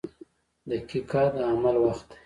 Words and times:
•دقیقه 0.69 1.23
د 1.33 1.35
عمل 1.51 1.75
وخت 1.85 2.05
دی. 2.09 2.15